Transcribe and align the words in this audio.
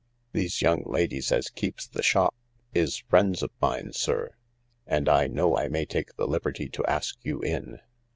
These 0.31 0.63
young 0.63 0.81
ladies 0.87 1.31
as 1.31 1.51
keeps 1.51 1.85
the 1.85 2.01
shop 2.01 2.33
is 2.73 3.03
friends 3.07 3.43
of 3.43 3.51
mine, 3.61 3.93
sir, 3.93 4.31
and 4.87 5.07
I 5.07 5.27
know 5.27 5.55
I 5.55 5.67
may 5.67 5.85
take 5.85 6.15
the 6.15 6.25
liberty 6.25 6.67
to 6.69 6.83
ask 6.85 7.19
you 7.21 7.39
in." 7.41 7.77